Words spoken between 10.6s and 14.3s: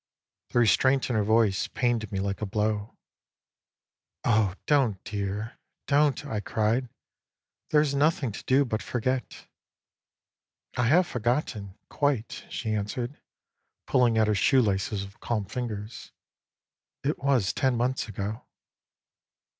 I have forgotten, quite," she answered, pulling at